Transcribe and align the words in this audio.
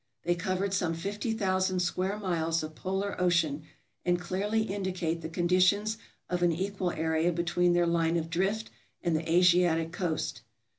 "They 0.23 0.33
covered 0.33 0.73
some 0.73 0.95
50,000 0.95 1.79
square 1.79 2.17
miles 2.17 2.63
of 2.63 2.73
polar 2.73 3.21
ocean, 3.21 3.61
and 4.03 4.19
clearly 4.19 4.63
indicate 4.63 5.21
the 5.21 5.29
conditions 5.29 5.99
of 6.27 6.41
an 6.41 6.51
equal 6.51 6.89
area 6.89 7.31
between 7.31 7.73
their 7.73 7.85
line 7.85 8.17
of 8.17 8.31
drift 8.31 8.71
and 9.03 9.15
the 9.15 9.31
Asiatic 9.31 9.91
coast." 9.91 10.41